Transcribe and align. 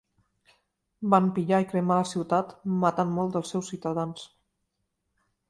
Van 1.13 1.27
pillar 1.35 1.59
i 1.63 1.67
cremar 1.73 1.97
la 1.99 2.07
ciutat, 2.13 2.57
matant 2.85 3.13
molts 3.19 3.37
dels 3.37 3.53
seus 3.55 3.71
ciutadans. 3.75 4.27